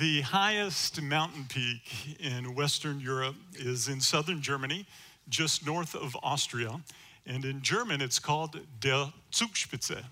[0.00, 4.86] The highest mountain peak in Western Europe is in southern Germany,
[5.28, 6.80] just north of Austria.
[7.26, 10.02] And in German, it's called Der Zugspitze.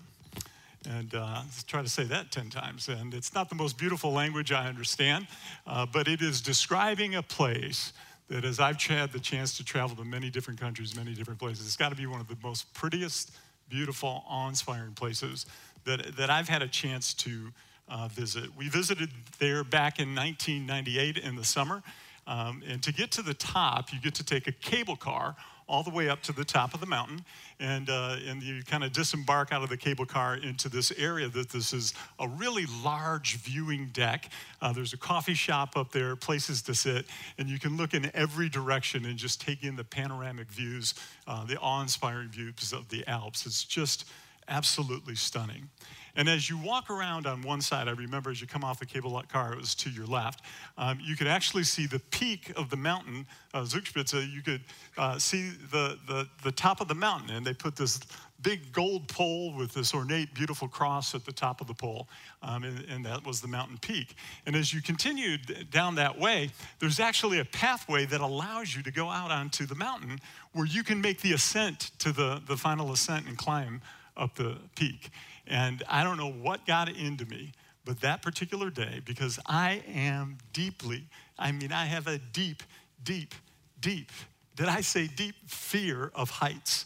[0.87, 2.89] And uh, try to say that 10 times.
[2.89, 5.25] And it's not the most beautiful language I understand,
[5.65, 7.91] uh, but it is describing a place
[8.27, 11.65] that, as I've had the chance to travel to many different countries, many different places,
[11.65, 13.31] it's got to be one of the most prettiest,
[13.67, 15.47] beautiful, awe inspiring places
[15.85, 17.51] that, that I've had a chance to
[17.91, 18.55] uh, visit.
[18.57, 21.83] We visited there back in 1998 in the summer.
[22.25, 25.35] Um, and to get to the top, you get to take a cable car
[25.67, 27.23] all the way up to the top of the mountain,
[27.59, 31.29] and, uh, and you kind of disembark out of the cable car into this area
[31.29, 34.29] that this is a really large viewing deck.
[34.61, 37.05] Uh, there's a coffee shop up there, places to sit,
[37.37, 40.93] and you can look in every direction and just take in the panoramic views,
[41.25, 43.45] uh, the awe inspiring views of the Alps.
[43.45, 44.05] It's just
[44.49, 45.69] absolutely stunning.
[46.15, 48.85] And as you walk around on one side, I remember as you come off the
[48.85, 50.43] cable car, it was to your left,
[50.77, 54.31] um, you could actually see the peak of the mountain, uh, Zugspitze.
[54.31, 54.61] You could
[54.97, 57.99] uh, see the, the, the top of the mountain, and they put this
[58.41, 62.07] big gold pole with this ornate, beautiful cross at the top of the pole,
[62.41, 64.15] um, and, and, that was the mountain peak.
[64.45, 65.37] And as you continue
[65.69, 66.49] down that way,
[66.79, 70.19] there's actually a pathway that allows you to go out onto the mountain
[70.53, 73.81] where you can make the ascent to the, the final ascent and climb
[74.17, 75.11] up the peak.
[75.51, 77.51] And I don't know what got into me,
[77.83, 81.03] but that particular day, because I am deeply,
[81.37, 82.63] I mean, I have a deep,
[83.03, 83.35] deep,
[83.81, 84.11] deep,
[84.55, 86.85] did I say deep fear of heights?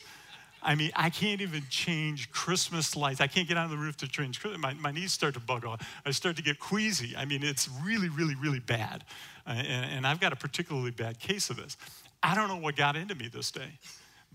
[0.63, 3.21] I mean, I can't even change Christmas lights.
[3.21, 4.43] I can't get on the roof to change.
[4.57, 5.87] My, my knees start to bug off.
[6.03, 7.15] I start to get queasy.
[7.15, 9.03] I mean, it's really, really, really bad.
[9.45, 11.77] Uh, and, and I've got a particularly bad case of this.
[12.23, 13.77] I don't know what got into me this day.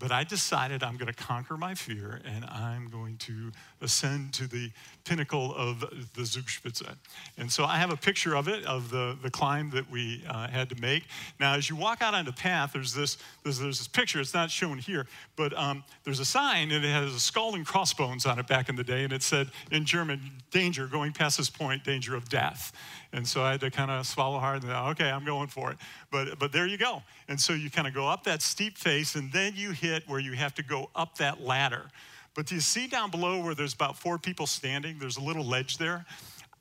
[0.01, 3.51] But I decided I'm going to conquer my fear and I'm going to
[3.81, 4.71] ascend to the
[5.03, 6.95] pinnacle of the Zugspitze.
[7.37, 10.47] And so I have a picture of it, of the, the climb that we uh,
[10.47, 11.03] had to make.
[11.39, 14.19] Now, as you walk out on the path, there's this, there's, there's this picture.
[14.19, 17.65] It's not shown here, but um, there's a sign and it has a skull and
[17.65, 19.03] crossbones on it back in the day.
[19.03, 22.71] And it said in German, danger, going past this point, danger of death.
[23.13, 25.71] And so I had to kind of swallow hard and go, okay, I'm going for
[25.71, 25.77] it.
[26.11, 27.01] But, but there you go.
[27.27, 30.19] And so you kind of go up that steep face and then you hit where
[30.19, 31.87] you have to go up that ladder.
[32.33, 34.97] But do you see down below where there's about four people standing?
[34.99, 36.05] There's a little ledge there.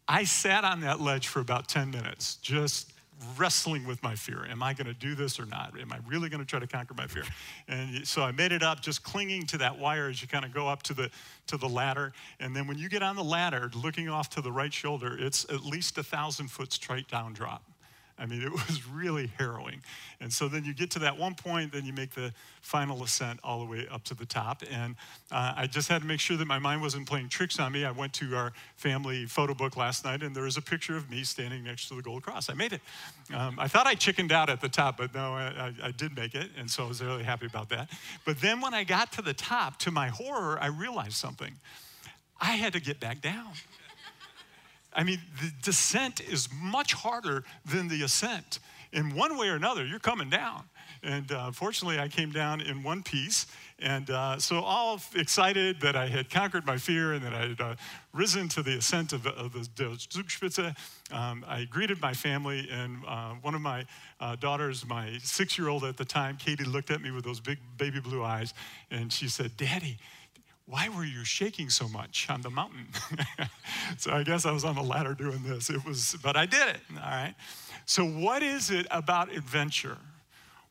[0.08, 2.92] I sat on that ledge for about 10 minutes, just
[3.36, 4.46] wrestling with my fear.
[4.50, 5.78] Am I going to do this or not?
[5.78, 7.24] Am I really going to try to conquer my fear?
[7.68, 10.52] And so I made it up, just clinging to that wire as you kind of
[10.52, 11.10] go up to the
[11.46, 12.12] to the ladder.
[12.38, 15.44] And then when you get on the ladder, looking off to the right shoulder, it's
[15.50, 17.62] at least a thousand foot straight down drop.
[18.20, 19.80] I mean, it was really harrowing.
[20.20, 23.40] And so then you get to that one point, then you make the final ascent
[23.42, 24.62] all the way up to the top.
[24.70, 24.94] And
[25.32, 27.84] uh, I just had to make sure that my mind wasn't playing tricks on me.
[27.84, 31.10] I went to our family photo book last night, and there was a picture of
[31.10, 32.50] me standing next to the gold cross.
[32.50, 32.82] I made it.
[33.34, 36.34] Um, I thought I chickened out at the top, but no, I, I did make
[36.34, 36.50] it.
[36.58, 37.88] And so I was really happy about that.
[38.26, 41.54] But then when I got to the top, to my horror, I realized something.
[42.40, 43.52] I had to get back down.
[44.92, 48.58] I mean, the descent is much harder than the ascent.
[48.92, 50.64] In one way or another, you're coming down.
[51.02, 53.46] And uh, fortunately, I came down in one piece.
[53.78, 57.60] And uh, so, all excited that I had conquered my fear and that I had
[57.60, 57.74] uh,
[58.12, 60.76] risen to the ascent of, of the, Zugspitze,
[61.12, 62.68] um, I greeted my family.
[62.70, 63.86] And uh, one of my
[64.18, 67.40] uh, daughters, my six year old at the time, Katie, looked at me with those
[67.40, 68.52] big baby blue eyes.
[68.90, 69.98] And she said, Daddy,
[70.70, 72.86] why were you shaking so much on the mountain?
[73.98, 75.68] so I guess I was on the ladder doing this.
[75.68, 76.80] It was, but I did it.
[76.94, 77.34] All right.
[77.86, 79.98] So what is it about adventure?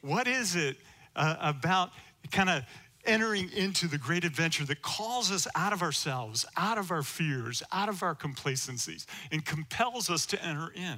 [0.02, 0.78] What is it
[1.18, 1.92] uh, about
[2.32, 2.64] kind of
[3.06, 7.62] entering into the great adventure that calls us out of ourselves, out of our fears,
[7.74, 10.98] out of our complacencies, and compels us to enter in?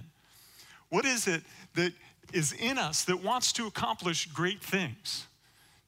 [0.89, 1.41] What is it
[1.73, 1.93] that
[2.33, 5.25] is in us that wants to accomplish great things?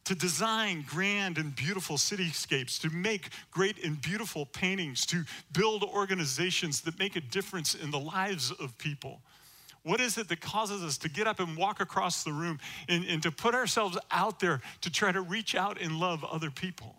[0.05, 6.81] To design grand and beautiful cityscapes, to make great and beautiful paintings, to build organizations
[6.81, 9.21] that make a difference in the lives of people.
[9.83, 13.03] What is it that causes us to get up and walk across the room and,
[13.05, 16.95] and to put ourselves out there to try to reach out and love other people?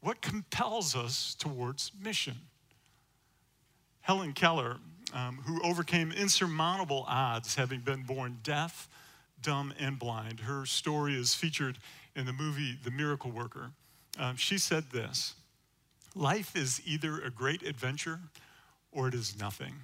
[0.00, 2.34] What compels us towards mission?
[4.02, 4.76] Helen Keller,
[5.12, 8.88] um, who overcame insurmountable odds, having been born deaf
[9.44, 10.40] dumb, and blind.
[10.40, 11.78] Her story is featured
[12.16, 13.70] in the movie The Miracle Worker.
[14.18, 15.34] Um, she said this
[16.16, 18.18] Life is either a great adventure
[18.90, 19.74] or it is nothing.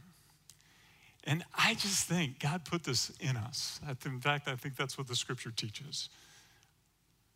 [1.25, 3.79] And I just think God put this in us.
[4.07, 6.09] In fact, I think that's what the scripture teaches.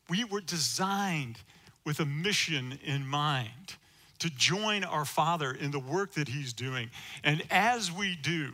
[0.09, 1.39] We were designed
[1.85, 3.77] with a mission in mind
[4.21, 6.91] to join our Father in the work that He's doing.
[7.23, 8.53] And as we do,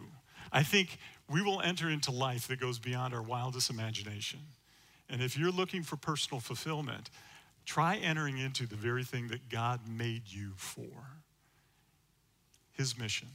[0.52, 0.98] I think
[1.30, 4.40] we will enter into life that goes beyond our wildest imagination.
[5.08, 7.10] And if you're looking for personal fulfillment,
[7.64, 10.90] try entering into the very thing that God made you for
[12.72, 13.28] His mission.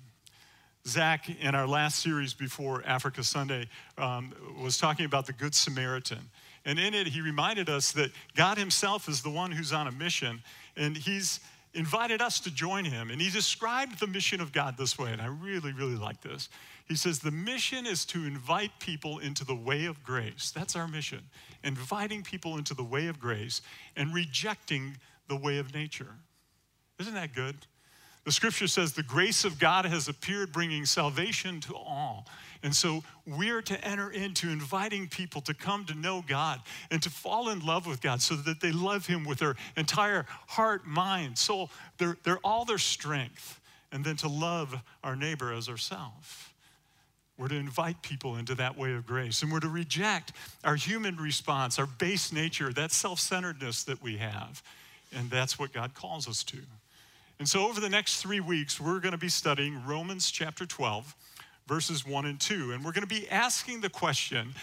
[0.88, 3.68] Zach, in our last series before Africa Sunday,
[3.98, 6.20] um, was talking about the Good Samaritan.
[6.64, 9.92] And in it, he reminded us that God Himself is the one who's on a
[9.92, 10.44] mission,
[10.76, 11.40] and He's
[11.76, 13.12] invited us to join Him.
[13.12, 16.50] And He described the mission of God this way, and I really, really like this.
[16.88, 20.52] He says, The mission is to invite people into the way of grace.
[20.56, 21.22] That's our mission,
[21.64, 23.62] inviting people into the way of grace
[23.96, 26.16] and rejecting the way of nature.
[27.00, 27.56] Isn't that good?
[28.24, 32.26] The scripture says the grace of God has appeared, bringing salvation to all.
[32.66, 36.60] And so we're to enter into inviting people to come to know God
[36.90, 40.26] and to fall in love with God so that they love Him with their entire
[40.48, 41.70] heart, mind, soul,
[42.00, 43.62] they're, they're all their strength.
[43.92, 46.50] And then to love our neighbor as ourselves.
[47.38, 49.44] We're to invite people into that way of grace.
[49.44, 50.32] And we're to reject
[50.64, 54.64] our human response, our base nature, that self centeredness that we have.
[55.14, 56.58] And that's what God calls us to.
[57.38, 61.16] And so, over the next three weeks, we're going to be studying Romans chapter 12,
[61.68, 62.72] verses 1 and 2.
[62.72, 64.54] And we're going to be asking the question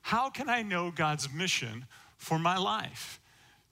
[0.00, 1.84] how can I know God's mission
[2.16, 3.20] for my life?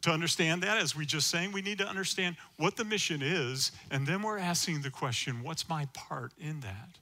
[0.03, 3.73] To understand that, as we just saying, we need to understand what the mission is,
[3.91, 6.99] and then we're asking the question what's my part in that?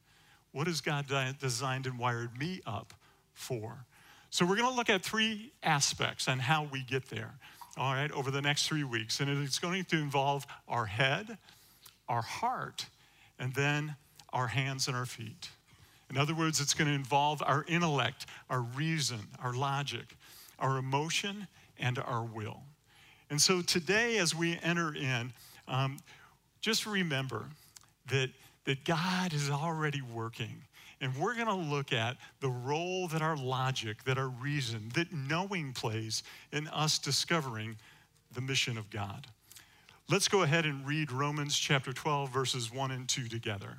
[0.52, 1.06] What has God
[1.40, 2.94] designed and wired me up
[3.32, 3.84] for?
[4.30, 7.34] So, we're going to look at three aspects on how we get there
[7.76, 9.20] all right, over the next three weeks.
[9.20, 11.38] And it's going to involve our head,
[12.08, 12.86] our heart,
[13.38, 13.96] and then
[14.32, 15.50] our hands and our feet.
[16.10, 20.16] In other words, it's going to involve our intellect, our reason, our logic,
[20.58, 21.46] our emotion,
[21.78, 22.60] and our will.
[23.30, 25.32] And so today, as we enter in,
[25.66, 25.98] um,
[26.60, 27.46] just remember
[28.08, 28.30] that,
[28.64, 30.62] that God is already working.
[31.00, 35.12] And we're going to look at the role that our logic, that our reason, that
[35.12, 36.22] knowing plays
[36.52, 37.76] in us discovering
[38.32, 39.26] the mission of God.
[40.08, 43.78] Let's go ahead and read Romans chapter 12, verses 1 and 2 together.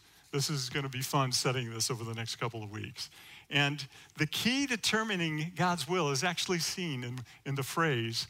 [0.31, 3.09] This is going to be fun studying this over the next couple of weeks.
[3.49, 3.85] And
[4.17, 8.27] the key determining God's will is actually seen in, in the phrase,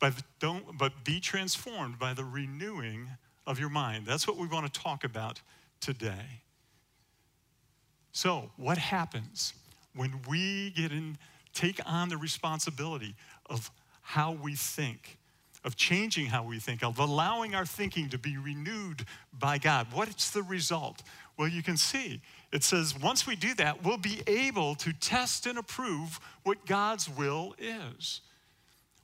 [0.00, 3.08] but, don't, but be transformed by the renewing
[3.46, 4.04] of your mind.
[4.06, 5.40] That's what we want to talk about
[5.80, 6.42] today.
[8.12, 9.54] So, what happens
[9.94, 11.18] when we get in,
[11.52, 13.14] take on the responsibility
[13.46, 13.70] of
[14.02, 15.18] how we think,
[15.64, 19.86] of changing how we think, of allowing our thinking to be renewed by God?
[19.92, 21.02] What's the result?
[21.36, 22.20] Well, you can see
[22.52, 27.08] it says once we do that, we'll be able to test and approve what God's
[27.08, 28.20] will is.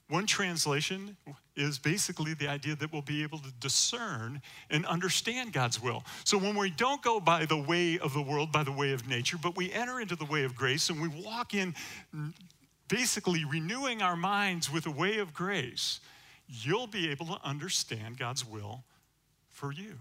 [0.07, 1.17] One translation
[1.55, 6.03] is basically the idea that we'll be able to discern and understand God's will.
[6.23, 9.07] So when we don't go by the way of the world, by the way of
[9.07, 11.75] nature, but we enter into the way of grace and we walk in
[12.87, 16.01] basically renewing our minds with a way of grace,
[16.51, 18.83] you'll be able to understand God's will
[19.49, 19.95] for you.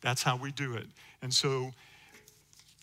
[0.00, 0.86] That's how we do it.
[1.22, 1.72] And so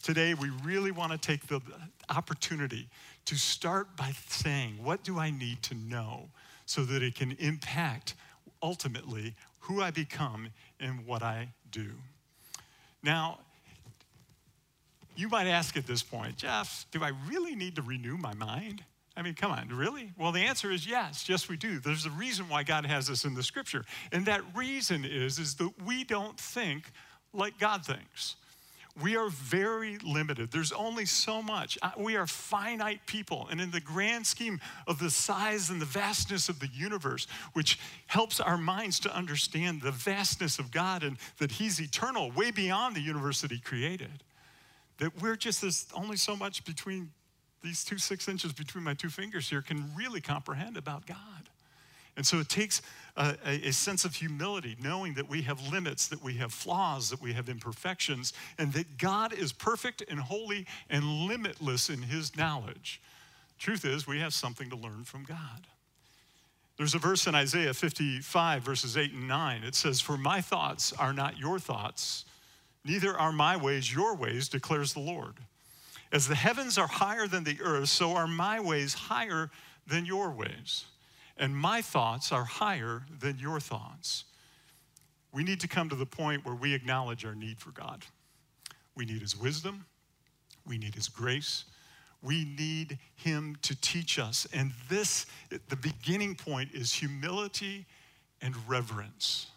[0.01, 1.61] today we really want to take the
[2.09, 2.89] opportunity
[3.25, 6.29] to start by saying, What do I need to know
[6.65, 8.15] so that it can impact
[8.61, 10.49] ultimately who I become
[10.79, 11.91] and what I do?
[13.03, 13.39] Now,
[15.15, 18.83] you might ask at this point, Jeff, do I really need to renew my mind?
[19.15, 20.11] I mean, come on, really?
[20.17, 21.79] Well, the answer is yes, yes, we do.
[21.79, 23.85] There's a reason why God has this in the scripture.
[24.11, 26.91] And that reason is, is that we don't think
[27.31, 28.35] like God thinks
[29.01, 30.51] we are very limited.
[30.51, 31.79] There's only so much.
[31.81, 33.47] Uh, we are finite people.
[33.49, 37.79] And in the grand scheme of the size and the vastness of the universe, which
[38.05, 42.95] helps our minds to understand the vastness of God and that He's eternal, way beyond
[42.95, 44.23] the universe that He created,
[44.99, 47.09] that we're just, there's only so much between
[47.63, 51.17] these two six inches between my two fingers here can really comprehend about God.
[52.15, 52.81] And so it takes
[53.17, 57.21] a, a, sense of humility, knowing that we have limits, that we have flaws, that
[57.21, 63.01] we have imperfections, and that God is perfect and holy and limitless in his knowledge.
[63.57, 65.67] Truth is, we have something to learn from God.
[66.77, 69.63] There's a verse in Isaiah 55, verses 8 and 9.
[69.63, 72.25] It says, For my thoughts are not your thoughts,
[72.83, 75.35] neither are my ways your ways, declares the Lord.
[76.13, 79.49] As the heavens are higher than the earth, so are my ways higher
[79.87, 80.85] than your ways,
[81.37, 84.25] and my thoughts are higher than your thoughts.
[85.33, 88.05] We need to come to the point where we acknowledge our need for God.
[88.95, 89.85] We need His wisdom,
[90.67, 91.65] we need His grace,
[92.21, 94.47] we need him to teach us.
[94.53, 95.25] And this,
[95.67, 97.85] the beginning point is humility
[98.41, 99.47] and reverence,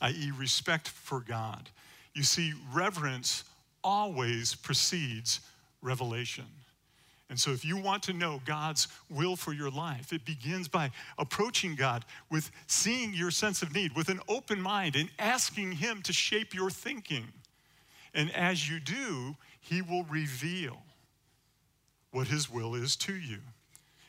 [0.00, 1.68] i.e., respect for God.
[2.14, 3.44] You see, reverence
[3.84, 5.40] always precedes
[5.82, 6.46] revelation.
[7.28, 10.92] And so, if you want to know God's will for your life, it begins by
[11.18, 16.02] approaching God with seeing your sense of need with an open mind and asking Him
[16.02, 17.26] to shape your thinking.
[18.14, 20.78] And as you do, He will reveal
[22.12, 23.38] what His will is to you.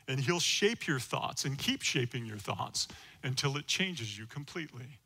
[0.06, 2.86] And He'll shape your thoughts and keep shaping your thoughts
[3.24, 4.98] until it changes you completely.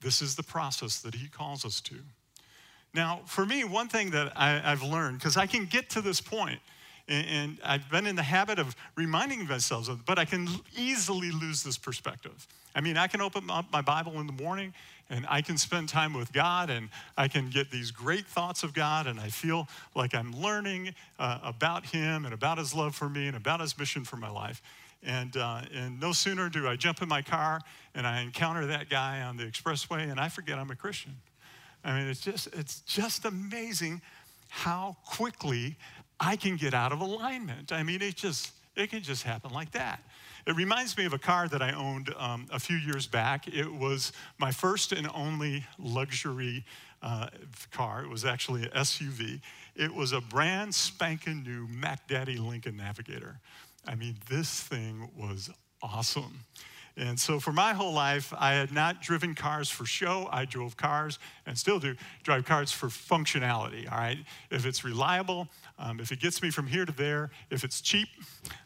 [0.00, 1.96] This is the process that He calls us to.
[2.96, 6.18] Now, for me, one thing that I, have learned, because I can get to this
[6.18, 6.60] point,
[7.06, 11.30] and, and I've been in the habit of reminding myself of, but I can easily
[11.30, 12.46] lose this perspective.
[12.74, 14.72] I mean, I can open up my Bible in the morning
[15.10, 16.88] and I can spend time with God and
[17.18, 21.38] I can get these great thoughts of God and I feel like I'm learning uh,
[21.42, 24.62] about Him and about His love for me and about His mission for my life.
[25.02, 27.60] And, uh, and no sooner do I jump in my car
[27.94, 31.16] and I encounter that guy on the expressway and I forget I'm a Christian.
[31.86, 34.02] I mean, it's just, it's just amazing
[34.48, 35.76] how quickly
[36.18, 37.70] I can get out of alignment.
[37.70, 40.02] I mean, it just, it can just happen like that.
[40.48, 43.46] It reminds me of a car that I owned um, a few years back.
[43.46, 46.64] It was my first and only luxury
[47.02, 47.28] uh,
[47.70, 48.02] car.
[48.02, 49.40] It was actually an SUV.
[49.76, 53.38] It was a brand spanking new Mac Daddy Lincoln Navigator.
[53.86, 55.50] I mean, this thing was
[55.82, 56.40] awesome.
[56.98, 60.28] And so for my whole life, I had not driven cars for show.
[60.32, 64.18] I drove cars and still do drive cars for functionality, all right?
[64.50, 65.48] If it's reliable,
[65.78, 68.08] um, if it gets me from here to there, if it's cheap,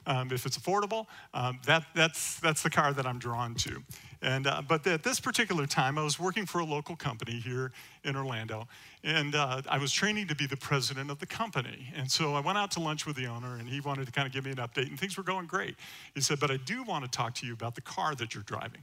[0.06, 3.82] um, if it's affordable, um, that, that's, that's the car that I'm drawn to.
[4.22, 7.72] And, uh, but at this particular time, I was working for a local company here
[8.04, 8.68] in Orlando,
[9.02, 11.88] and uh, I was training to be the president of the company.
[11.96, 14.26] And so I went out to lunch with the owner, and he wanted to kind
[14.26, 15.74] of give me an update, and things were going great.
[16.14, 18.42] He said, But I do want to talk to you about the car that you're
[18.42, 18.82] driving.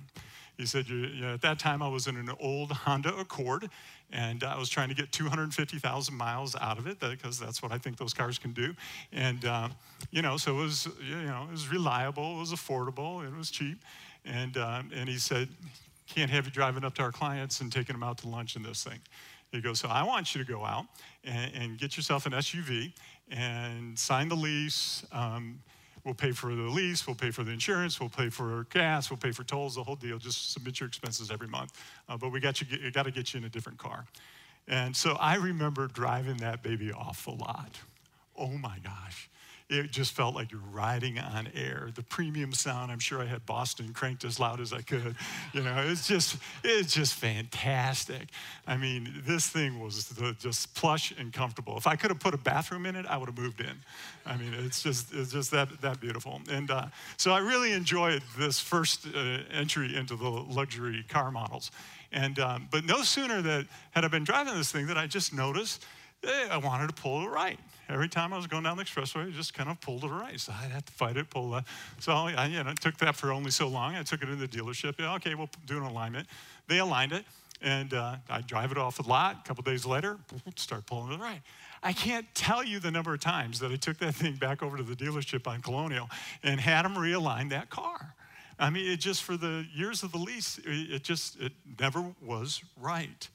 [0.57, 3.69] He said, you know, At that time, I was in an old Honda Accord,
[4.11, 7.77] and I was trying to get 250,000 miles out of it because that's what I
[7.77, 8.73] think those cars can do.
[9.13, 9.69] And, uh,
[10.09, 13.51] you know, so it was, you know, it was reliable, it was affordable, it was
[13.51, 13.83] cheap.
[14.27, 15.49] And, uh, and he said,
[16.07, 18.65] Can't have you driving up to our clients and taking them out to lunch and
[18.65, 18.99] this thing.
[19.51, 20.85] He goes, So I want you to go out
[21.23, 22.93] and, and get yourself an SUV
[23.31, 25.05] and sign the lease.
[25.11, 25.59] Um,
[26.03, 29.17] we'll pay for the lease, we'll pay for the insurance, we'll pay for gas, we'll
[29.17, 30.17] pay for tolls, the whole deal.
[30.17, 31.73] Just submit your expenses every month.
[32.07, 34.05] Uh, but we got you, got to get you in a different car.
[34.67, 37.79] And so I remember driving that baby off lot.
[38.37, 39.29] Oh my gosh
[39.69, 41.89] it just felt like you're riding on air.
[41.93, 45.15] The premium sound, I'm sure I had Boston cranked as loud as I could.
[45.53, 48.29] You know, it's just, it's just fantastic.
[48.65, 51.75] I mean, this thing was the, just plush and comfortable.
[51.75, 53.75] If I could have put a bathroom in it, I would have moved in.
[54.25, 56.39] I mean, it's just, it's just that, that beautiful.
[56.49, 56.85] And uh,
[57.17, 61.71] so I really enjoyed this first uh, entry into the luxury car models.
[62.13, 65.33] And, um, but no sooner that had I been driving this thing that I just
[65.33, 65.85] noticed
[66.23, 67.59] eh, I wanted to pull the right
[67.89, 70.13] every time I was going down the expressway, I just kind of pulled to the
[70.13, 70.39] right.
[70.39, 71.65] So I had to fight it, pull that.
[71.99, 73.95] So I, you know, took that for only so long.
[73.95, 74.95] I took it in the dealership.
[74.99, 76.27] Yeah, okay, we'll do an alignment.
[76.67, 77.25] They aligned it,
[77.61, 79.37] and uh, I drive it off the lot.
[79.43, 80.17] A couple days later,
[80.55, 81.41] start pulling to the right.
[81.83, 84.77] I can't tell you the number of times that I took that thing back over
[84.77, 86.09] to the dealership on Colonial
[86.43, 88.13] and had them realign that car.
[88.59, 92.63] I mean, it just for the years of the lease, it just it never was
[92.81, 93.27] right.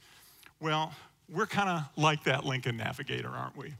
[0.60, 0.92] Well,
[1.32, 3.74] we're kind of like that Lincoln Navigator, aren't we?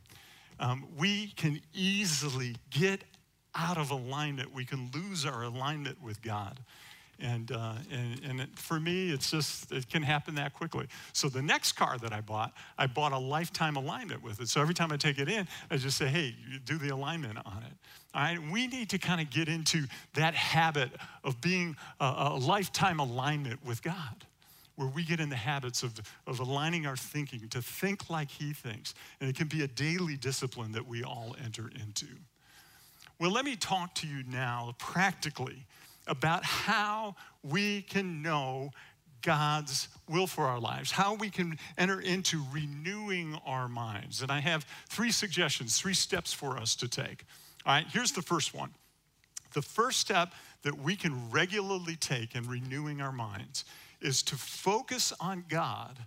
[0.63, 3.03] Um, we can easily get
[3.55, 4.55] out of alignment.
[4.55, 6.61] We can lose our alignment with God.
[7.19, 10.87] And, uh, and, and it, for me, it's just, it can happen that quickly.
[11.13, 14.49] So the next car that I bought, I bought a lifetime alignment with it.
[14.49, 17.65] So every time I take it in, I just say, hey, do the alignment on
[17.65, 17.73] it.
[18.15, 20.91] All right, we need to kind of get into that habit
[21.25, 24.27] of being a, a lifetime alignment with God
[24.77, 28.53] where we get in the habits of, of aligning our thinking to think like He
[28.53, 28.95] thinks.
[29.21, 32.07] And it can be a daily discipline that we all enter into.
[33.19, 35.67] Well, let me talk to you now practically
[36.07, 38.71] about how we can know
[39.23, 44.21] God's will for our lives, how we can enter into renewing our minds.
[44.21, 47.25] And I have three suggestions, three steps for us to take.
[47.65, 48.71] All right, here's the first one.
[49.55, 53.65] The first step that we can regularly take in renewing our minds
[54.03, 55.99] is to focus on God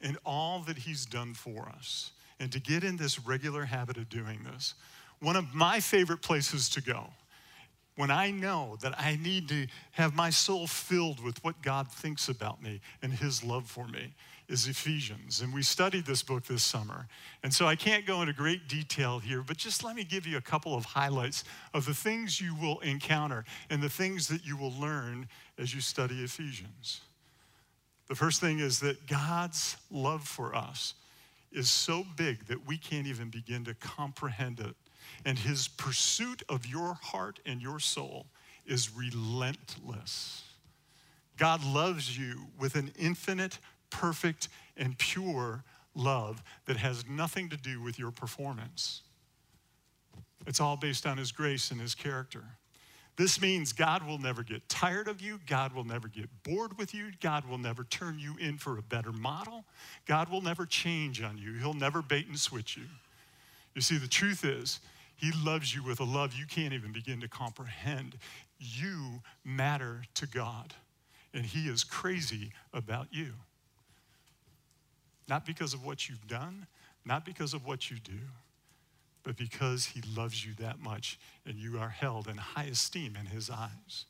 [0.00, 4.08] and all that He's done for us and to get in this regular habit of
[4.08, 4.74] doing this.
[5.20, 7.10] One of my favorite places to go
[7.96, 12.30] when I know that I need to have my soul filled with what God thinks
[12.30, 14.14] about me and His love for me
[14.48, 15.42] is Ephesians.
[15.42, 17.06] And we studied this book this summer.
[17.42, 20.38] And so I can't go into great detail here, but just let me give you
[20.38, 21.44] a couple of highlights
[21.74, 25.28] of the things you will encounter and the things that you will learn
[25.58, 27.02] as you study Ephesians.
[28.10, 30.94] The first thing is that God's love for us
[31.52, 34.74] is so big that we can't even begin to comprehend it.
[35.24, 38.26] And his pursuit of your heart and your soul
[38.66, 40.42] is relentless.
[41.36, 45.62] God loves you with an infinite perfect and pure
[45.94, 49.02] love that has nothing to do with your performance.
[50.48, 52.42] It's all based on His grace and His character.
[53.20, 55.40] This means God will never get tired of you.
[55.46, 57.10] God will never get bored with you.
[57.20, 59.66] God will never turn you in for a better model.
[60.06, 61.52] God will never change on you.
[61.58, 62.84] He'll never bait and switch you.
[63.74, 64.80] You see, the truth is,
[65.16, 68.16] He loves you with a love you can't even begin to comprehend.
[68.58, 70.72] You matter to God,
[71.34, 73.34] and He is crazy about you.
[75.28, 76.66] Not because of what you've done,
[77.04, 78.18] not because of what you do,
[79.22, 83.26] but because he loves you that much and you are held in high esteem in
[83.26, 84.06] his eyes.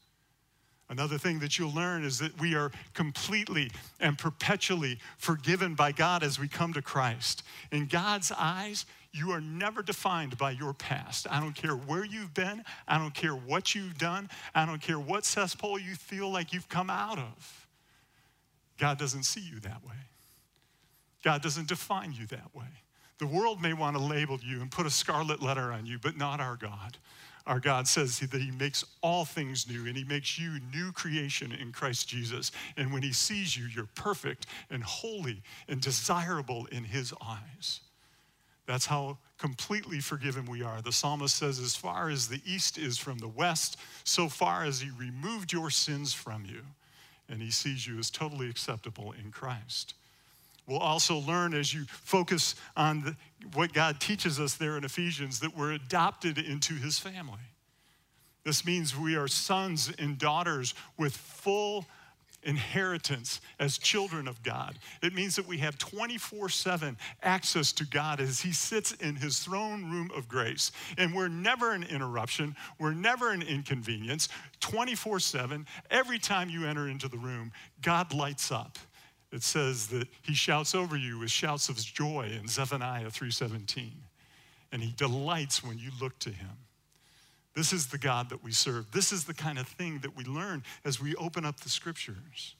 [0.88, 6.24] Another thing that you'll learn is that we are completely and perpetually forgiven by God
[6.24, 7.44] as we come to Christ.
[7.70, 11.28] In God's eyes, you are never defined by your past.
[11.30, 14.98] I don't care where you've been, I don't care what you've done, I don't care
[14.98, 17.68] what cesspool you feel like you've come out of.
[18.76, 19.94] God doesn't see you that way.
[21.22, 22.64] God doesn't define you that way.
[23.20, 26.16] The world may want to label you and put a scarlet letter on you, but
[26.16, 26.96] not our God.
[27.46, 31.52] Our God says that He makes all things new and He makes you new creation
[31.52, 32.50] in Christ Jesus.
[32.78, 37.80] And when He sees you, you're perfect and holy and desirable in His eyes.
[38.64, 40.80] That's how completely forgiven we are.
[40.80, 44.80] The psalmist says, As far as the east is from the west, so far as
[44.80, 46.62] He removed your sins from you.
[47.28, 49.92] And He sees you as totally acceptable in Christ.
[50.70, 53.16] We'll also learn as you focus on the,
[53.54, 57.40] what God teaches us there in Ephesians that we're adopted into his family.
[58.44, 61.86] This means we are sons and daughters with full
[62.44, 64.78] inheritance as children of God.
[65.02, 69.40] It means that we have 24 7 access to God as He sits in His
[69.40, 70.70] throne room of grace.
[70.96, 74.28] And we're never an interruption, we're never an inconvenience.
[74.60, 77.52] 24 7, every time you enter into the room,
[77.82, 78.78] God lights up
[79.32, 83.92] it says that he shouts over you with shouts of joy in Zephaniah 3:17.
[84.72, 86.56] And he delights when you look to him.
[87.54, 88.90] This is the God that we serve.
[88.92, 92.54] This is the kind of thing that we learn as we open up the scriptures.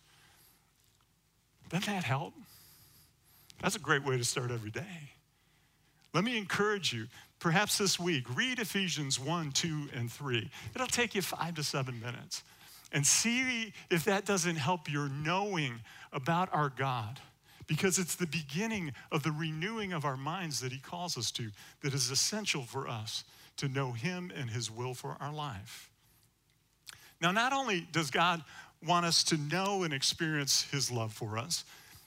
[1.69, 2.35] Doesn't that help?
[3.61, 5.13] That's a great way to start every day.
[6.13, 7.07] Let me encourage you,
[7.39, 10.51] perhaps this week, read Ephesians 1, 2, and 3.
[10.75, 12.43] It'll take you five to seven minutes
[12.93, 15.81] and see if that doesn't help your knowing
[16.13, 17.21] about our God.
[17.67, 21.51] Because it's the beginning of the renewing of our minds that He calls us to
[21.83, 23.23] that is essential for us
[23.59, 25.89] to know Him and His will for our life.
[27.21, 28.43] Now, not only does God
[28.85, 31.65] want us to know and experience His love for us,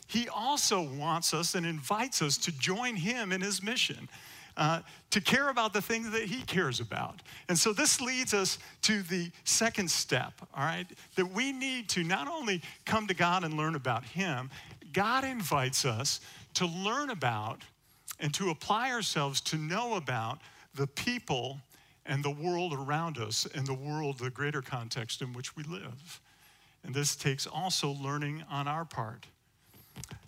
[0.08, 4.10] He also wants us and invites us to join Him in His mission
[4.58, 7.22] uh, to care about the things that he cares about.
[7.50, 12.04] And so this leads us to the second step, all right, that we need to
[12.04, 14.50] not only come to God and learn about him,
[14.92, 16.22] God invites us
[16.56, 17.64] to learn about
[18.20, 20.40] and to apply ourselves to know about
[20.76, 21.60] the people
[22.06, 26.22] and the world around us and the world, the greater context in which we live.
[26.84, 29.26] And this takes also learning on our part.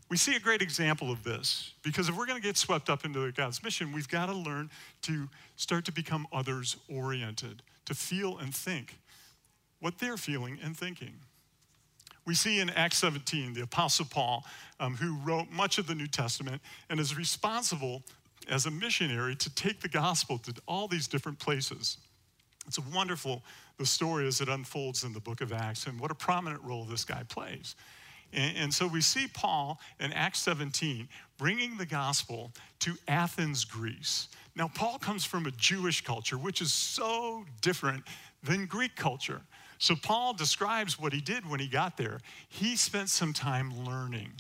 [0.07, 3.05] We see a great example of this because if we're going to get swept up
[3.05, 4.69] into God's mission, we've got to learn
[5.03, 8.99] to start to become others oriented, to feel and think
[9.79, 11.13] what they're feeling and thinking.
[12.25, 14.45] We see in Acts 17 the Apostle Paul,
[14.79, 18.03] um, who wrote much of the New Testament and is responsible
[18.47, 21.97] as a missionary to take the gospel to all these different places.
[22.67, 23.43] It's wonderful
[23.77, 26.83] the story as it unfolds in the book of Acts and what a prominent role
[26.85, 27.75] this guy plays.
[28.35, 34.27] And, and so we see Paul in Acts 17 bringing the gospel to Athens, Greece.
[34.55, 38.03] Now, Paul comes from a Jewish culture, which is so different
[38.43, 39.41] than Greek culture.
[39.77, 42.19] So, Paul describes what he did when he got there.
[42.47, 44.31] He spent some time learning.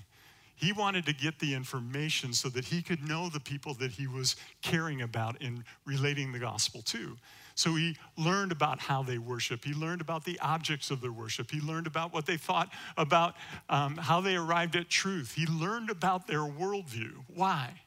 [0.55, 4.07] He wanted to get the information so that he could know the people that he
[4.07, 7.17] was caring about and relating the gospel to.
[7.55, 9.63] So he learned about how they worship.
[9.63, 11.49] He learned about the objects of their worship.
[11.49, 13.35] He learned about what they thought about
[13.69, 15.33] um, how they arrived at truth.
[15.33, 17.13] He learned about their worldview.
[17.33, 17.81] Why?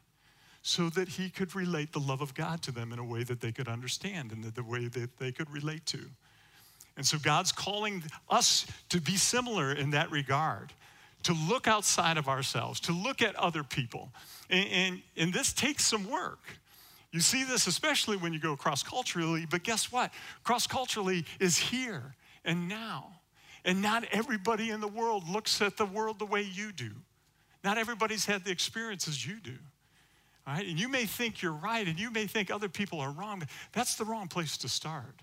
[0.63, 3.41] So that he could relate the love of God to them in a way that
[3.41, 6.01] they could understand and the way that they could relate to.
[6.97, 10.73] And so God's calling us to be similar in that regard,
[11.25, 14.11] to look outside of ourselves, to look at other people.
[14.49, 16.41] And, and, and this takes some work.
[17.13, 20.13] You see this especially when you go cross culturally, but guess what?
[20.45, 23.13] Cross culturally is here and now.
[23.65, 26.91] And not everybody in the world looks at the world the way you do.
[27.65, 29.57] Not everybody's had the experiences you do.
[30.47, 30.67] All right?
[30.67, 33.49] And you may think you're right and you may think other people are wrong, but
[33.73, 35.23] that's the wrong place to start.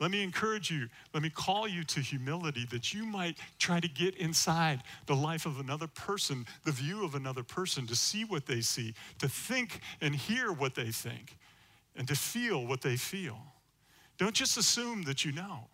[0.00, 3.88] Let me encourage you, let me call you to humility that you might try to
[3.88, 8.44] get inside the life of another person, the view of another person, to see what
[8.46, 11.38] they see, to think and hear what they think,
[11.96, 13.38] and to feel what they feel.
[14.18, 15.68] Don't just assume that you know,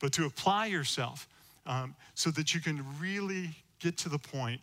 [0.00, 1.28] but to apply yourself
[1.66, 4.60] um, so that you can really get to the point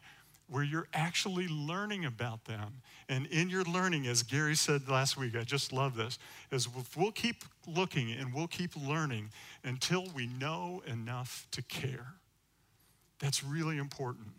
[0.47, 2.81] where you're actually learning about them.
[3.13, 6.17] And in your learning, as Gary said last week, I just love this,
[6.49, 9.29] is we'll keep looking and we'll keep learning
[9.63, 12.07] until we know enough to care.
[13.19, 14.29] That's really important.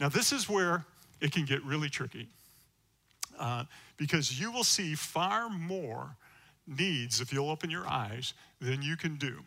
[0.00, 0.84] Now, this is where
[1.20, 2.26] it can get really tricky
[3.38, 3.62] uh,
[3.96, 6.16] because you will see far more
[6.66, 9.38] needs if you'll open your eyes than you can do.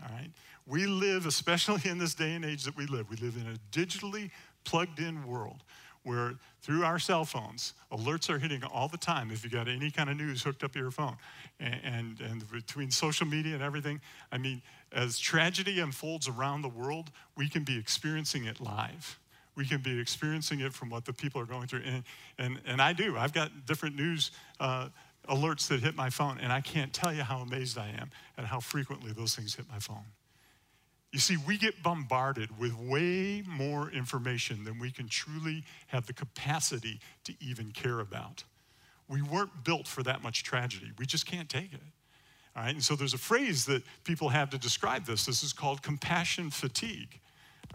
[0.00, 0.30] All right?
[0.64, 3.76] We live, especially in this day and age that we live, we live in a
[3.76, 4.30] digitally
[4.62, 5.64] plugged in world
[6.02, 9.90] where through our cell phones, alerts are hitting all the time if you got any
[9.90, 11.16] kind of news hooked up to your phone.
[11.58, 14.00] And, and, and, between social media and everything,
[14.32, 19.18] I mean, as tragedy unfolds around the world, we can be experiencing it live.
[19.56, 21.82] We can be experiencing it from what the people are going through.
[21.84, 22.04] And,
[22.38, 23.18] and, and I do.
[23.18, 24.88] I've got different news uh,
[25.28, 28.46] alerts that hit my phone, and I can't tell you how amazed I am at
[28.46, 30.04] how frequently those things hit my phone.
[31.12, 36.12] You see, we get bombarded with way more information than we can truly have the
[36.12, 38.44] capacity to even care about.
[39.08, 40.92] We weren't built for that much tragedy.
[40.98, 41.80] We just can't take it.
[42.56, 45.26] All right, and so there's a phrase that people have to describe this.
[45.26, 47.20] This is called compassion fatigue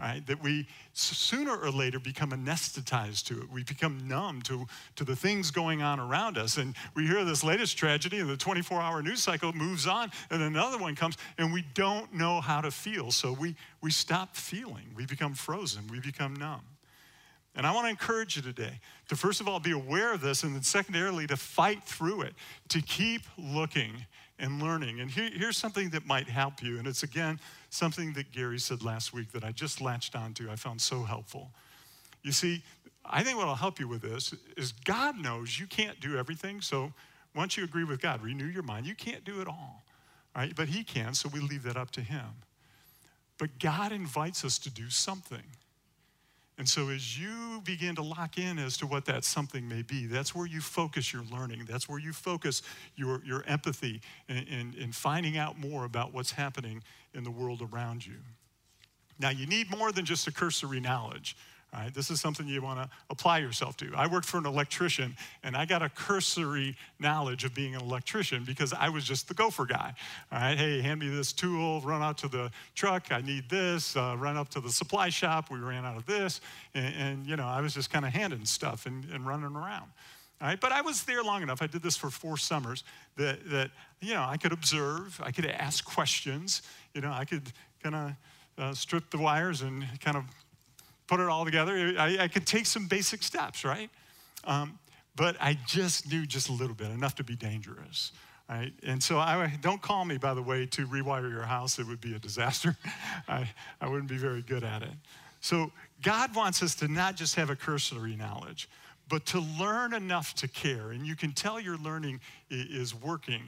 [0.00, 0.26] right?
[0.26, 3.50] That we sooner or later become anesthetized to it.
[3.50, 6.56] We become numb to, to the things going on around us.
[6.56, 10.42] And we hear this latest tragedy, and the 24 hour news cycle moves on, and
[10.42, 13.10] another one comes, and we don't know how to feel.
[13.10, 14.84] So we, we stop feeling.
[14.94, 15.86] We become frozen.
[15.88, 16.62] We become numb.
[17.54, 20.42] And I want to encourage you today to first of all be aware of this,
[20.42, 22.34] and then secondarily to fight through it,
[22.68, 23.92] to keep looking
[24.38, 25.00] and learning.
[25.00, 26.78] And here, here's something that might help you.
[26.78, 30.56] And it's again something that Gary said last week that I just latched onto, I
[30.56, 31.50] found so helpful.
[32.22, 32.62] You see,
[33.04, 36.60] I think what will help you with this is God knows you can't do everything.
[36.60, 36.92] So
[37.34, 38.86] once you agree with God, renew your mind.
[38.86, 39.84] You can't do it all,
[40.34, 40.54] right?
[40.56, 42.42] But He can, so we leave that up to Him.
[43.38, 45.42] But God invites us to do something.
[46.58, 50.06] And so, as you begin to lock in as to what that something may be,
[50.06, 51.66] that's where you focus your learning.
[51.68, 52.62] That's where you focus
[52.96, 56.82] your, your empathy in, in, finding out more about what's happening
[57.16, 58.14] in the world around you.
[59.18, 61.36] Now, you need more than just a cursory knowledge,
[61.72, 61.92] Right?
[61.92, 63.92] This is something you want to apply yourself to.
[63.94, 68.44] I worked for an electrician, and I got a cursory knowledge of being an electrician
[68.44, 69.92] because I was just the gopher guy.
[70.32, 73.94] All right, hey, hand me this tool, run out to the truck, I need this,
[73.94, 76.40] uh, run up to the supply shop, we ran out of this,
[76.74, 79.90] and, and you know, I was just kind of handing stuff and, and running around.
[80.40, 81.62] All right, but I was there long enough.
[81.62, 82.84] I did this for four summers
[83.16, 83.70] that, that
[84.00, 86.62] you know I could observe, I could ask questions,
[86.94, 88.12] you know, I could kind of
[88.58, 90.24] uh, strip the wires and kind of
[91.06, 91.94] put it all together.
[91.98, 93.90] I, I could take some basic steps, right?
[94.44, 94.78] Um,
[95.14, 98.12] but I just knew just a little bit, enough to be dangerous.
[98.48, 98.72] Right?
[98.84, 101.80] And so I don't call me, by the way, to rewire your house.
[101.80, 102.76] It would be a disaster.
[103.28, 104.92] I, I wouldn't be very good at it.
[105.40, 105.72] So
[106.02, 108.68] God wants us to not just have a cursory knowledge,
[109.08, 110.90] but to learn enough to care.
[110.90, 113.42] And you can tell your learning is working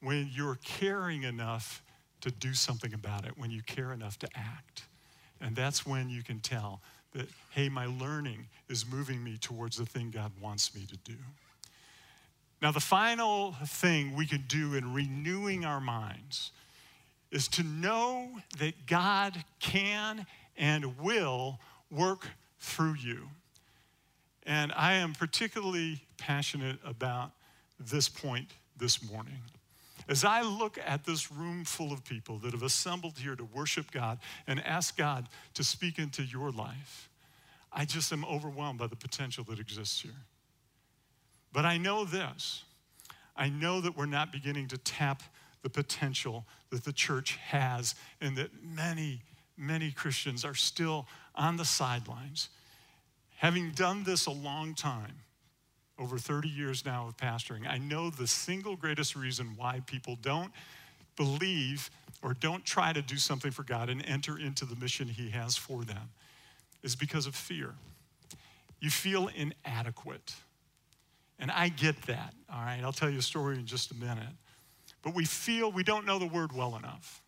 [0.00, 1.82] when you're caring enough
[2.20, 4.84] to do something about it, when you care enough to act.
[5.40, 6.80] And that's when you can tell
[7.14, 11.18] that, hey, my learning is moving me towards the thing God wants me to do.
[12.60, 16.50] Now, the final thing we can do in renewing our minds
[17.30, 22.26] is to know that God can and will work
[22.58, 23.28] through you.
[24.48, 27.32] And I am particularly passionate about
[27.78, 29.36] this point this morning.
[30.08, 33.90] As I look at this room full of people that have assembled here to worship
[33.90, 37.10] God and ask God to speak into your life,
[37.70, 40.24] I just am overwhelmed by the potential that exists here.
[41.52, 42.64] But I know this
[43.36, 45.22] I know that we're not beginning to tap
[45.62, 49.20] the potential that the church has, and that many,
[49.58, 52.48] many Christians are still on the sidelines.
[53.38, 55.20] Having done this a long time,
[55.96, 60.50] over 30 years now of pastoring, I know the single greatest reason why people don't
[61.16, 61.88] believe
[62.20, 65.56] or don't try to do something for God and enter into the mission He has
[65.56, 66.10] for them
[66.82, 67.74] is because of fear.
[68.80, 70.34] You feel inadequate.
[71.38, 72.80] And I get that, all right?
[72.82, 74.34] I'll tell you a story in just a minute.
[75.02, 77.22] But we feel we don't know the word well enough.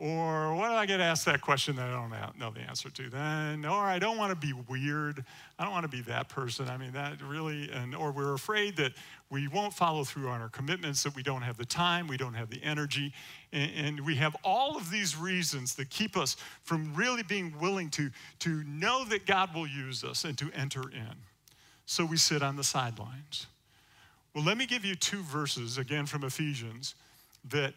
[0.00, 3.10] Or what do I get asked that question that I don't know the answer to?
[3.10, 5.24] Then, or I don't want to be weird.
[5.58, 6.68] I don't want to be that person.
[6.68, 8.92] I mean, that really, and or we're afraid that
[9.28, 12.34] we won't follow through on our commitments, that we don't have the time, we don't
[12.34, 13.12] have the energy,
[13.52, 17.90] and, and we have all of these reasons that keep us from really being willing
[17.90, 18.08] to,
[18.38, 21.16] to know that God will use us and to enter in.
[21.86, 23.48] So we sit on the sidelines.
[24.32, 26.94] Well, let me give you two verses again from Ephesians
[27.50, 27.74] that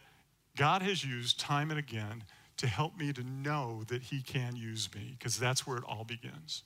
[0.58, 2.24] God has used time and again
[2.58, 6.04] to help me to know that He can use me, because that's where it all
[6.04, 6.64] begins.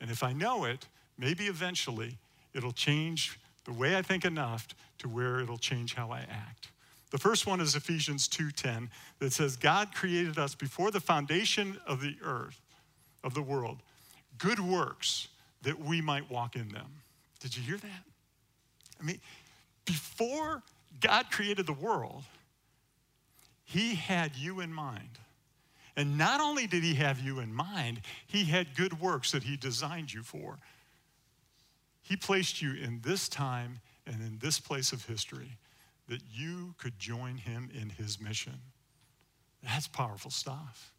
[0.00, 0.86] And if I know it,
[1.16, 2.18] maybe eventually
[2.54, 4.66] it'll change the way I think enough
[4.98, 6.68] to where it'll change how I act.
[7.10, 12.00] The first one is Ephesians 2:10 that says God created us before the foundation of
[12.00, 12.60] the earth
[13.22, 13.78] of the world
[14.38, 15.28] good works
[15.62, 17.02] that we might walk in them.
[17.40, 18.04] Did you hear that?
[19.00, 19.20] I mean,
[19.84, 20.62] before
[21.00, 22.24] God created the world,
[23.68, 25.18] he had you in mind.
[25.94, 29.58] And not only did He have you in mind, He had good works that He
[29.58, 30.56] designed you for.
[32.00, 35.58] He placed you in this time and in this place of history
[36.08, 38.58] that you could join Him in His mission.
[39.62, 40.94] That's powerful stuff.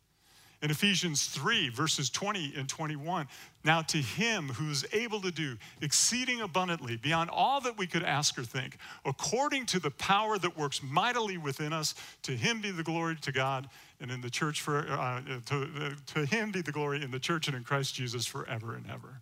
[0.61, 3.29] In Ephesians 3, verses 20 and 21,
[3.63, 8.03] now to him who is able to do exceeding abundantly beyond all that we could
[8.03, 12.71] ask or think, according to the power that works mightily within us, to him be
[12.71, 13.69] the glory to God
[14.01, 17.19] and in the church for, uh, to, uh, to him be the glory in the
[17.19, 19.21] church and in Christ Jesus forever and ever.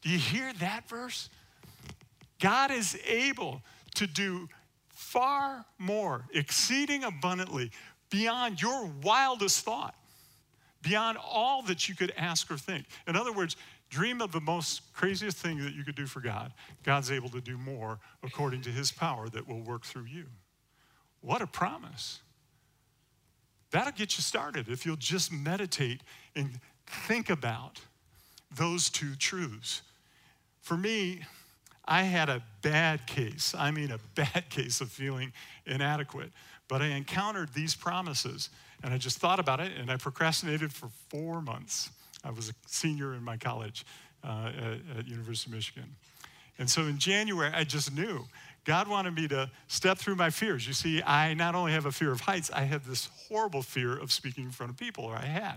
[0.00, 1.28] Do you hear that verse?
[2.40, 3.60] God is able
[3.96, 4.48] to do
[4.88, 7.70] far more, exceeding abundantly,
[8.08, 9.94] beyond your wildest thought
[10.84, 12.86] beyond all that you could ask or think.
[13.08, 13.56] In other words,
[13.90, 16.52] dream of the most craziest thing that you could do for God.
[16.84, 20.26] God's able to do more according to his power that will work through you.
[21.20, 22.20] What a promise.
[23.70, 26.02] That'll get you started if you'll just meditate
[26.36, 27.80] and think about
[28.54, 29.82] those two truths.
[30.60, 31.22] For me,
[31.84, 33.54] I had a bad case.
[33.56, 35.32] I mean, a bad case of feeling
[35.66, 36.30] inadequate.
[36.68, 38.50] But I encountered these promises
[38.84, 41.90] and I just thought about it and I procrastinated for four months.
[42.22, 43.84] I was a senior in my college
[44.22, 45.96] uh, at, at University of Michigan.
[46.58, 48.26] And so in January, I just knew
[48.64, 50.66] God wanted me to step through my fears.
[50.66, 53.96] You see, I not only have a fear of heights, I have this horrible fear
[53.96, 55.56] of speaking in front of people, or I had.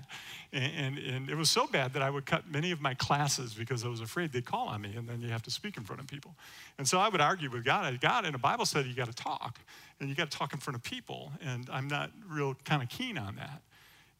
[0.51, 3.53] And, and, and, it was so bad that I would cut many of my classes
[3.53, 5.83] because I was afraid they'd call on me, and then you have to speak in
[5.83, 6.35] front of people.
[6.77, 9.23] And so I would argue with God, God, in a Bible study, you got to
[9.23, 9.57] talk,
[9.99, 12.89] and you got to talk in front of people, and I'm not real kind of
[12.89, 13.61] keen on that.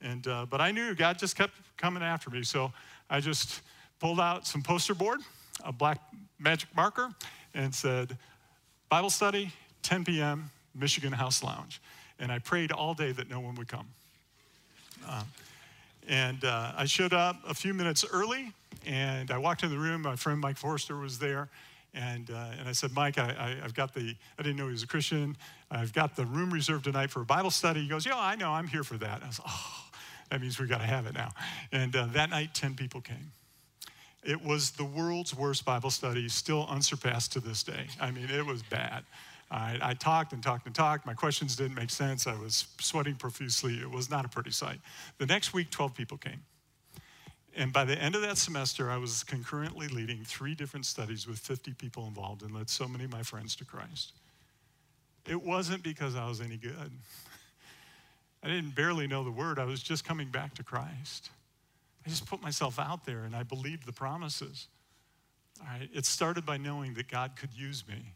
[0.01, 2.71] And, uh, but I knew God just kept coming after me, so
[3.09, 3.61] I just
[3.99, 5.19] pulled out some poster board,
[5.65, 5.99] a black
[6.39, 7.09] magic marker,
[7.53, 8.17] and said,
[8.89, 9.51] Bible study,
[9.83, 11.81] 10 p.m., Michigan House Lounge.
[12.19, 13.87] And I prayed all day that no one would come.
[15.07, 15.23] Uh,
[16.07, 18.53] and uh, I showed up a few minutes early,
[18.85, 20.03] and I walked in the room.
[20.03, 21.49] My friend Mike Forrester was there.
[21.93, 24.83] And, uh, and I said, Mike, I, have got the, I didn't know he was
[24.83, 25.35] a Christian.
[25.71, 27.81] I've got the room reserved tonight for a Bible study.
[27.81, 29.23] He goes, Yeah, I know, I'm here for that.
[29.23, 29.83] I was, Oh,
[30.29, 31.31] that means we've got to have it now.
[31.71, 33.31] And uh, that night, 10 people came.
[34.23, 37.87] It was the world's worst Bible study, still unsurpassed to this day.
[37.99, 39.03] I mean, it was bad.
[39.49, 41.05] I, I, talked and talked and talked.
[41.05, 42.27] My questions didn't make sense.
[42.27, 43.75] I was sweating profusely.
[43.75, 44.79] It was not a pretty sight.
[45.19, 46.41] The next week, 12 people came.
[47.55, 51.39] And by the end of that semester, I was concurrently leading three different studies with
[51.39, 54.13] 50 people involved and led so many of my friends to Christ.
[55.27, 56.91] It wasn't because I was any good.
[58.43, 61.31] I didn't barely know the word, I was just coming back to Christ.
[62.07, 64.69] I just put myself out there and I believed the promises.
[65.59, 68.13] All right, it started by knowing that God could use me.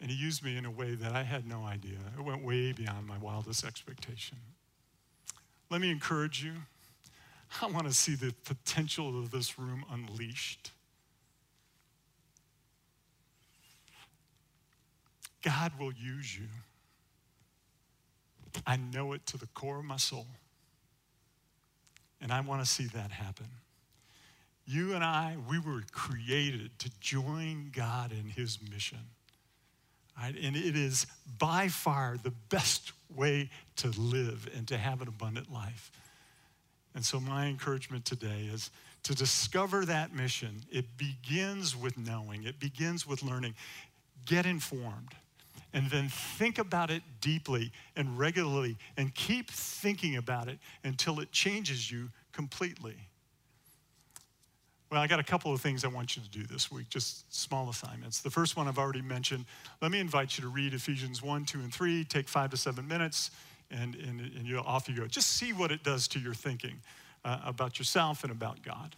[0.00, 1.98] And He used me in a way that I had no idea.
[2.16, 4.38] It went way beyond my wildest expectation.
[5.68, 6.52] Let me encourage you.
[7.60, 10.70] I want to see the potential of this room unleashed.
[15.42, 16.46] God will use you.
[18.66, 20.26] I know it to the core of my soul.
[22.20, 23.46] And I want to see that happen.
[24.66, 28.98] You and I, we were created to join God in his mission.
[30.20, 30.36] Right?
[30.40, 31.06] And it is
[31.38, 35.90] by far the best way to live and to have an abundant life.
[36.94, 38.70] And so, my encouragement today is
[39.04, 40.62] to discover that mission.
[40.70, 43.54] It begins with knowing, it begins with learning.
[44.26, 45.14] Get informed,
[45.72, 51.32] and then think about it deeply and regularly, and keep thinking about it until it
[51.32, 52.96] changes you completely.
[54.90, 57.32] Well, I got a couple of things I want you to do this week, just
[57.32, 58.20] small assignments.
[58.20, 59.44] The first one I've already mentioned.
[59.80, 62.04] Let me invite you to read Ephesians 1, 2, and 3.
[62.04, 63.30] Take five to seven minutes,
[63.70, 65.06] and, and, and you, off you go.
[65.06, 66.80] Just see what it does to your thinking
[67.24, 68.96] uh, about yourself and about God.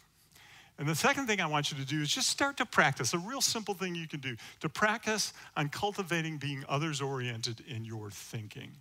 [0.83, 3.18] And the second thing I want you to do is just start to practice a
[3.18, 8.11] real simple thing you can do to practice on cultivating being others oriented in your
[8.11, 8.73] thinking.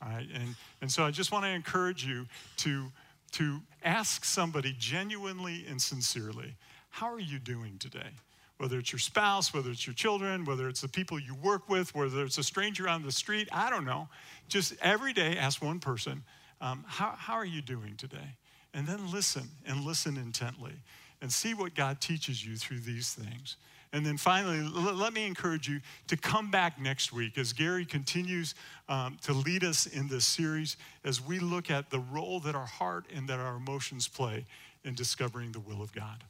[0.00, 0.28] All right?
[0.32, 2.26] And, and so I just want to encourage you
[2.58, 2.92] to
[3.32, 6.54] to ask somebody genuinely and sincerely,
[6.90, 8.12] How are you doing today?
[8.58, 11.92] Whether it's your spouse, whether it's your children, whether it's the people you work with,
[11.92, 14.08] whether it's a stranger on the street, I don't know.
[14.46, 16.22] Just every day ask one person,
[16.60, 18.36] um, how, how are you doing today?
[18.72, 20.74] And then listen and listen intently
[21.20, 23.56] and see what God teaches you through these things.
[23.92, 28.54] And then finally, let me encourage you to come back next week as Gary continues
[28.88, 32.66] um, to lead us in this series as we look at the role that our
[32.66, 34.44] heart and that our emotions play
[34.84, 36.22] in discovering the will of God.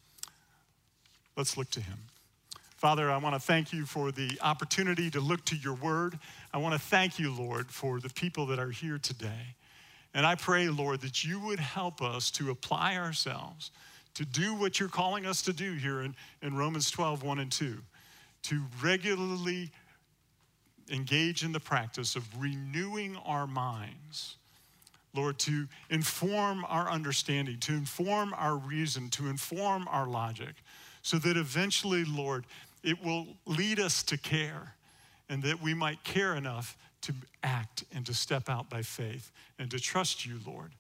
[1.37, 1.99] Let's look to Him.
[2.77, 6.17] Father, I want to thank you for the opportunity to look to your word.
[6.55, 9.57] I want to thank you, Lord, for the people that are here today.
[10.15, 13.73] And I pray, Lord, that you would help us to apply ourselves
[14.19, 17.53] to do what you're calling us to do here in, in Romans 12, 1 and
[17.53, 17.79] 2,
[18.43, 19.71] to regularly
[20.91, 24.35] engage in the practice of renewing our minds.
[25.15, 30.57] Lord, to inform our understanding, to inform our reason, to inform our logic,
[31.03, 32.45] so that eventually, Lord,
[32.83, 34.75] it will lead us to care
[35.29, 39.71] and that we might care enough to act and to step out by faith and
[39.71, 40.73] to trust you, Lord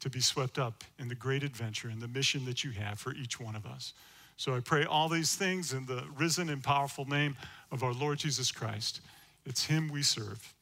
[0.00, 3.14] to be swept up in the great adventure and the mission that you have for
[3.14, 3.92] each one of us.
[4.36, 7.36] So I pray all these things in the risen and powerful name
[7.70, 9.00] of our Lord Jesus Christ.
[9.44, 10.54] It's Him we serve.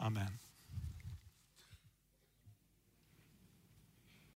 [0.00, 0.28] Amen.